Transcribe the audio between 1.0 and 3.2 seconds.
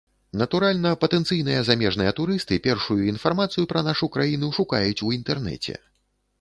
патэнцыйныя замежныя турысты першую